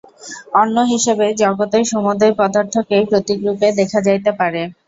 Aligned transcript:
অন্য 0.53 0.75
হিসাবে 0.91 1.25
জগতের 1.41 1.83
সমুদয় 1.91 2.33
পদার্থকেই 2.39 3.03
প্রতীকরূপে 3.09 3.67
দেখা 3.79 3.99
যাইতে 4.07 4.31
পারে। 4.39 4.61